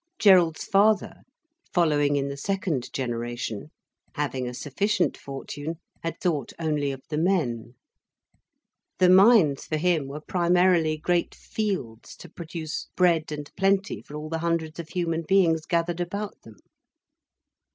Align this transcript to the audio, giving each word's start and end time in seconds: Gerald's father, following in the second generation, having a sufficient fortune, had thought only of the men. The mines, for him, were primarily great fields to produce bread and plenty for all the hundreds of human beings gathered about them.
Gerald's 0.17 0.63
father, 0.63 1.17
following 1.73 2.15
in 2.15 2.27
the 2.27 2.35
second 2.35 2.91
generation, 2.91 3.69
having 4.15 4.47
a 4.47 4.53
sufficient 4.55 5.15
fortune, 5.15 5.75
had 6.01 6.19
thought 6.19 6.53
only 6.57 6.91
of 6.91 7.03
the 7.09 7.19
men. 7.19 7.75
The 8.97 9.09
mines, 9.11 9.65
for 9.67 9.77
him, 9.77 10.07
were 10.07 10.19
primarily 10.21 10.97
great 10.97 11.35
fields 11.35 12.15
to 12.15 12.29
produce 12.29 12.87
bread 12.95 13.31
and 13.31 13.51
plenty 13.55 14.01
for 14.01 14.15
all 14.15 14.29
the 14.29 14.39
hundreds 14.39 14.79
of 14.79 14.89
human 14.89 15.21
beings 15.21 15.67
gathered 15.67 15.99
about 15.99 16.41
them. 16.41 16.55